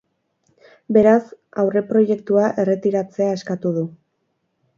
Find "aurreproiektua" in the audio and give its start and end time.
1.63-2.47